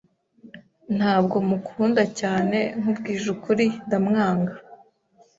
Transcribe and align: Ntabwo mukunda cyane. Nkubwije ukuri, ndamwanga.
Ntabwo 0.97 1.35
mukunda 1.49 2.03
cyane. 2.19 2.59
Nkubwije 2.79 3.27
ukuri, 3.35 3.65
ndamwanga. 3.85 4.53